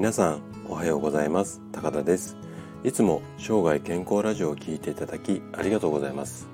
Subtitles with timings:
[0.00, 1.60] 皆さんおはようございます。
[1.72, 2.34] 高田です。
[2.84, 6.48] いつも生涯健康ラジオを聞いていただきありがとうございます。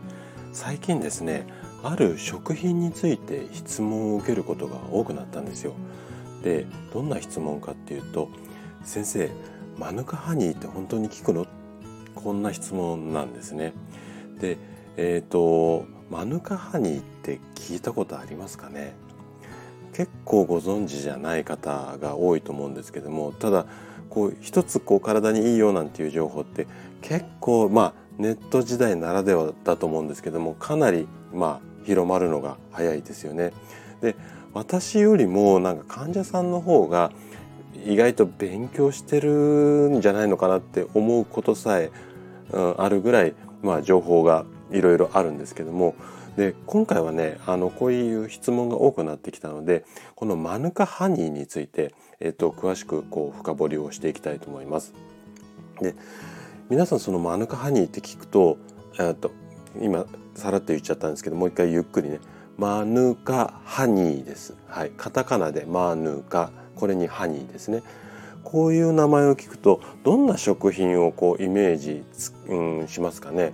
[0.52, 1.46] 最近ですね
[1.84, 5.74] ある食品について質問を受けることが多くなったんですよ。
[6.42, 8.30] でどんな質問かっていうと
[8.82, 9.30] 先生
[9.78, 11.46] マヌカハニーって本当に効くの？
[12.16, 13.74] こんな質問なんですね。
[14.40, 14.58] で
[14.96, 18.96] えっ、ー、とマヌカハニーって聞いたことありますかね？
[19.96, 23.64] 結構ご存知じゃない方が多いと思うんですけどもただ
[24.10, 26.66] こう一つこう体にいいよなんていう情報って
[27.00, 33.52] 結構まあネット時代ならではだと思うんですけどもかなりまあ広まるのが早いですよね。
[34.02, 34.16] で
[34.52, 37.10] 私よりもなんか患者さんの方が
[37.86, 41.90] 意外と勉強してるんじゃないのかなって思うことさえ、
[42.52, 45.94] うん、あるぐらい、まあ、情報がいろいろあるんですけども
[46.36, 54.92] で今回はねあのこういう質問が多くなってきたのでこのマヌカハニーについて、えっと、詳しくこう深掘りをしていきたいと思います。
[55.80, 55.94] で
[56.68, 58.58] 皆さんそのマヌカハニーって聞くと,、
[58.98, 59.30] えっと
[59.80, 62.20] 今さらっと言っちゃったんですけどもう一回ゆっくりね
[62.58, 64.54] マヌカハニーです。
[64.66, 67.82] はい、カタカナでマヌカこれにハニーですね。
[68.44, 72.04] こういう名前を聞くとどんな食品をこうイメージ、
[72.46, 73.52] うん、しますかね？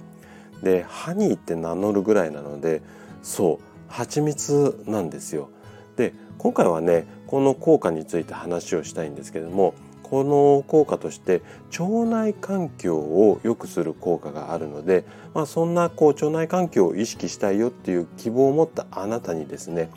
[0.63, 2.83] でハニーって名乗るぐらいなので
[3.23, 5.51] そう蜂蜜なんですよ。
[5.97, 11.41] で今回はねこの効果について話をしたいんですけどもこの効果として
[11.79, 19.91] 腸内環境を良くする効果があるので、まあ、そんなこう腸内環境を意識したいよっていう希望を持ったあなたにですね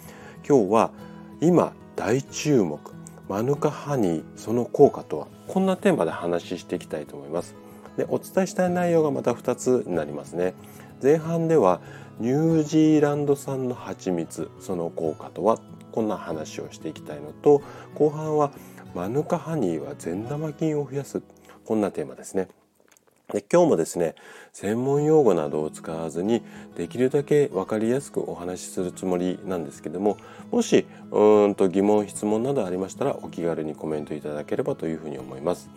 [0.48, 0.92] 今日は
[1.42, 2.80] 今大注目
[3.28, 7.65] マヌカハニーその効果とはこんなテーマで話していきたいと思います。
[7.98, 10.54] でお伝えしたい内容がまた2つになりますね
[11.02, 11.82] 前半では
[12.20, 15.60] ニュージーランド産の蜂蜜その効果とは
[15.92, 17.62] こんな話をしていきたいのと
[17.94, 18.52] 後半は
[18.94, 21.22] マヌカハニーは善玉菌を増やす
[21.66, 22.48] こんなテーマですね
[23.34, 24.14] で今日もですね
[24.54, 26.44] 専門用語などを使わずに
[26.78, 30.18] できるだけ分かりやすくお話しするつもりなんですけども
[30.52, 35.70] もしうんと疑問質問などありましたらお気軽にコメントいただければというふうに思います。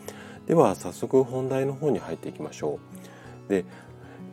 [0.49, 2.81] では早速本題の方に入っていきましょ
[3.47, 3.51] う。
[3.51, 3.65] で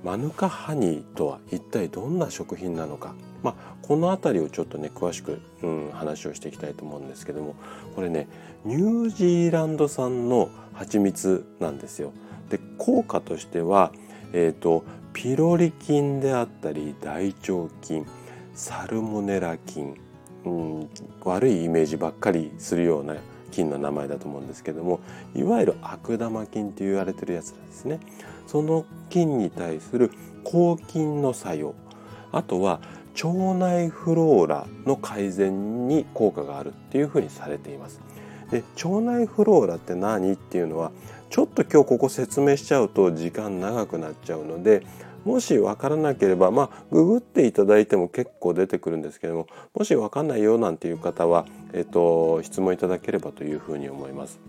[0.03, 7.55] マヌカハニーとは一体どんな食品なのか、まあ、この辺りをちょっとね詳しく、うん、話をしていきたいと思うんですけども
[7.95, 8.27] これね
[8.65, 12.13] ニュージーランド産の蜂蜜なんですよ。
[12.49, 13.91] で効果としては、
[14.31, 14.83] えーと、
[15.13, 18.05] ピロリ菌であったり大腸菌
[18.53, 19.95] サルモネラ菌、
[20.45, 20.89] うん、
[21.23, 23.15] 悪いイメージばっかりするような
[23.55, 24.99] 菌の名前だと思うんですけども
[25.33, 27.99] いわゆる悪玉菌と言われてるやつなんですね。
[28.47, 30.11] その菌に対する
[30.43, 31.75] 抗菌の作用
[32.31, 32.79] あとは
[33.23, 38.01] 腸内フローラの改善に効果があるっていうふうにされています。
[38.51, 40.91] で腸内フローラって何っていうのは
[41.29, 44.85] ちょっと今日ここ説明しちゃうと時間長くなっちゃうので
[45.25, 54.39] もし分からなければまあググっていただいても結構出てくるんですけどももし分かんないよなんていう方は、えっと、質問いただければというふうに思います。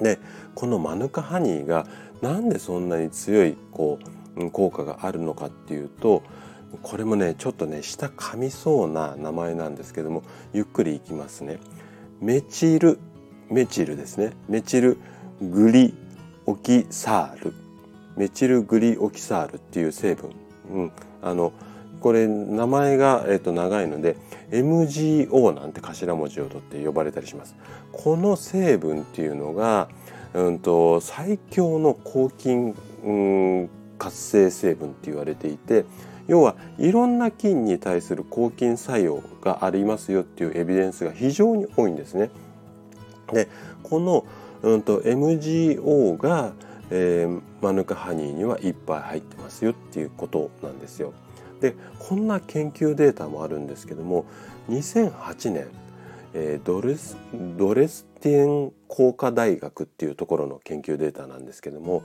[0.00, 0.18] で
[0.54, 1.86] このマヌカハニーが
[2.22, 3.98] なんでそんなに強いこ
[4.36, 6.22] う効果があるのかっていうと
[6.82, 10.22] これもねちょっとね下噛みそうな名前なんですけども
[10.52, 11.58] ゆっくりいきますね。
[12.20, 12.98] メチル
[13.50, 14.98] メチルですねメチル
[15.40, 15.94] グリ
[16.46, 17.65] オキサール
[18.16, 20.30] メチルグリオキサールっていう成分、
[20.70, 21.52] うん、あの
[22.00, 24.16] これ名前が、えー、と長いので
[24.50, 27.56] MGO なんて頭文字を取って呼ばれたりします。
[27.92, 29.88] この成分っていうのが、
[30.34, 33.12] うんと、最強の抗菌、う
[33.64, 35.84] ん、活性成分って言われていて
[36.28, 42.30] 要はいろんな菌に対する抗菌作用がありますよっていうエビデンスが非常に多いんですね。
[43.32, 43.48] で
[43.82, 44.24] この、
[44.62, 46.52] うんと MGO が
[46.90, 51.12] えー、マヌカハニーにはいっぱい入ってますよっていうことなんですよ。
[51.60, 54.26] でこんな研究データもあるんですけども
[54.68, 55.66] 2008年、
[56.34, 57.16] えー、ドレス
[57.56, 62.02] ドレスティン工科大学っていうところの研究データなんですけども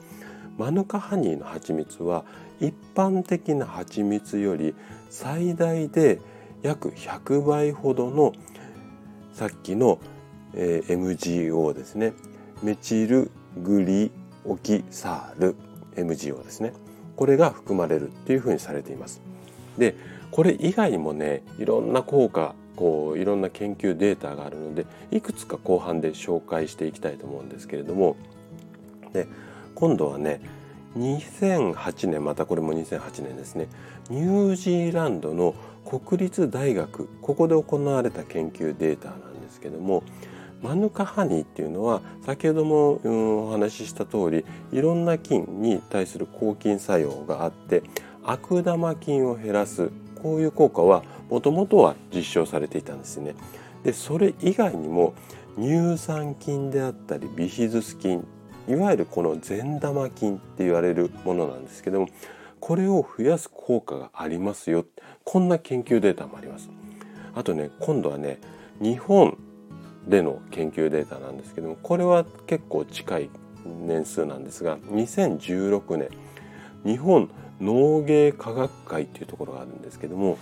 [0.57, 2.24] マヌカハニーの蜂蜜は
[2.60, 4.75] 一般的な蜂蜜より
[5.10, 6.19] 最大で
[6.62, 8.34] 約100倍ほどの
[9.34, 10.00] さっきの、
[10.54, 12.13] えー、MGO ですね
[12.62, 14.12] メチルグリ
[14.46, 15.56] オキサール
[15.96, 16.74] MGO ですね。
[17.16, 19.22] これが含まれるっていうふうにされています。
[19.78, 19.96] で
[20.32, 28.16] これ以外もねいろんな効果こういろんな研究データがあるのでいくつか後半で紹介していきたいと思うんですけれども
[29.14, 29.28] で
[29.76, 30.42] 今度はね
[30.98, 33.68] 2008年またこれも2008年ですね。
[34.10, 35.56] ニュージーランドの
[35.86, 40.04] 国立大学ここで行われた研究データなんですけども
[40.62, 47.84] マヌカハニーっていうのは先ほども、うん、お話しした通りいろんな菌に対する抗菌作用があって
[48.24, 49.90] 悪玉菌を減らす
[50.22, 53.34] こういう効果はもともとは実証されていたんですね。
[53.84, 55.13] でそれ以外にも
[55.58, 58.25] 乳酸菌であったりビフィズス菌
[58.68, 62.08] いわゆるこの善玉菌って言われるものなんですけども
[62.60, 64.86] これを増やす効果がありますよ
[65.24, 66.69] こんな研究データもあります。
[67.34, 68.40] あとね今度はね
[68.80, 69.38] 日本
[70.07, 73.30] での研究データなんですけどもこれは結構近い
[73.65, 76.09] 年数なんですが2016年
[76.83, 80.38] 日本農芸科学会っていうところがあるんですけども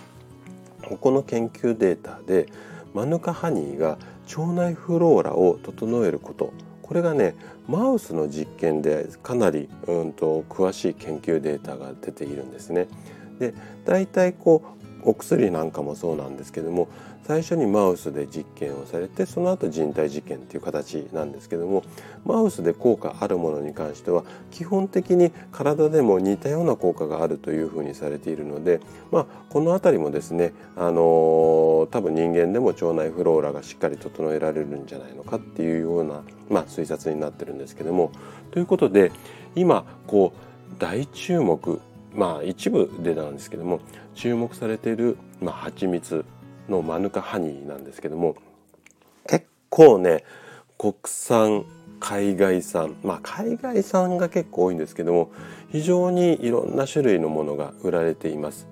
[0.88, 2.46] ここの研究データで
[2.94, 3.98] マヌカハニーが
[4.36, 6.52] 腸内フローラを整えること
[6.82, 7.36] これがね
[7.68, 12.88] マウスの実験でかなりうんと詳しい研究データが出ているんですね。
[13.38, 13.54] で
[13.84, 16.88] 大体こうお薬なんかもそうなんですけども
[17.26, 21.84] 最初にマウスで実験をされてその後人体実験っていう形なんですけども
[22.24, 28.80] マウスで効果あるものに関しては基本的に体でも似たような効果があるというふうにされているので、
[29.12, 38.10] まあ、この辺りもですね、あのー、多分人間でも腸内フローラがしっかり整えられるんじゃないのかっていうような、まあ、推察になってるんですけども
[38.50, 39.12] ということで
[39.54, 41.80] 今こう大注目
[42.14, 43.80] まあ一部でなんですけども
[44.14, 46.24] 注目されている、まあ、蜂蜜
[46.68, 48.36] のマヌカハニーなんですけども
[49.26, 50.24] 結構ね
[50.78, 51.64] 国産
[52.00, 55.30] 海外産まあ海外産が結構多いんですけども
[55.70, 58.66] 非常にいろんな種類のものが売られています。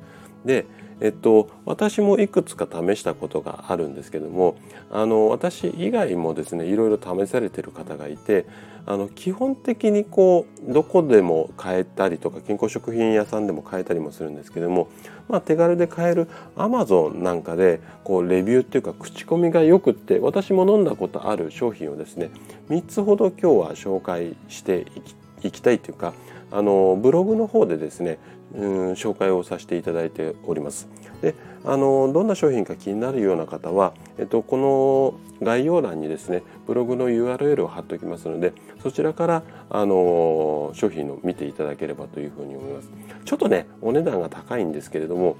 [0.44, 0.66] で
[1.00, 4.56] えっと、私もいくつか試したことがあるんですけども
[4.90, 8.46] あの私以外もですねいろいろ試されてる方がいて
[8.86, 14.88] あの基本的にこうどこでも買えたりとか健康食品屋さんでも買えたりもするんですけども、
[15.28, 22.30] まあ、手軽で買えるアマゾンなんかでこうレビューっていうか口コミがよくって私も飲んだことある商品をですね
[22.70, 26.14] 3つほど今日は紹介していきいきたいというか
[26.50, 28.18] あのブログの方でですね
[28.54, 30.88] うん紹介をさせていただいております。
[31.22, 31.34] で
[31.64, 38.52] あのどんな商品か気になるような方は、えっと、この概要欄にですねブログの URL を貼っておきますので
[38.82, 42.90] そちらからあの商品を見ていただければというふうに思います。
[43.24, 45.36] ちょっとねお値段が高いんですけれども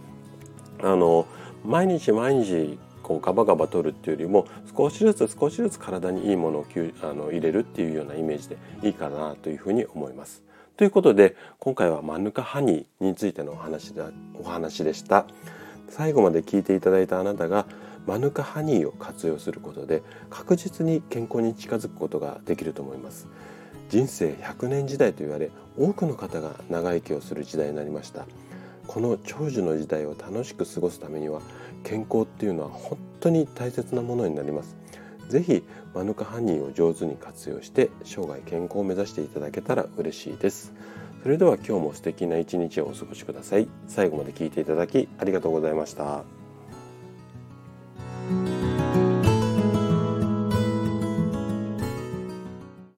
[0.82, 1.26] あの
[1.64, 4.46] 毎日毎日こうガバガバ取るっていうよりも
[4.76, 6.66] 少しずつ少しずつ体にいいものを
[7.02, 10.47] あの入れるっていうようなイメージでいいかなというふうに思います。
[10.78, 14.02] ということで今回はマヌカハニーについてのお話で
[14.34, 15.26] お話でした。
[15.88, 17.66] 最後まで聞いていただいたあなたが
[18.06, 23.26] マヌカハニーを活用することで確実に健康に近づくことができると思います。
[23.88, 28.24] 人生100年時代と言われ多くの方が長生きをする時代になりました。
[28.86, 31.40] この長寿の時代を楽しく過ごすためには
[31.82, 34.76] 健康っていうのは本当に大切なものになります。
[35.28, 35.62] ぜひ
[35.94, 40.72] マヌカハニーを上手に活用して生涯健康を目指していただけたら嬉しいです。
[41.22, 43.68] それでは今日も素敵な一日をお過ごしください。
[43.86, 46.37] 最後まで聞いていただきありがとうございました。